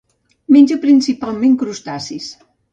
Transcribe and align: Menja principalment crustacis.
Menja 0.55 0.77
principalment 0.87 1.55
crustacis. 1.65 2.35